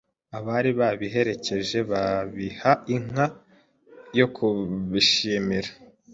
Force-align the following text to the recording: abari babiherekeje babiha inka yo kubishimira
abari 0.37 0.71
babiherekeje 0.79 1.79
babiha 1.91 2.71
inka 2.95 3.25
yo 4.17 4.27
kubishimira 4.35 5.69